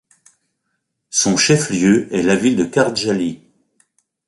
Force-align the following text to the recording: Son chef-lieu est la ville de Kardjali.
Son 1.11 1.37
chef-lieu 1.37 2.11
est 2.11 2.23
la 2.23 2.35
ville 2.35 2.55
de 2.55 2.65
Kardjali. 2.65 3.43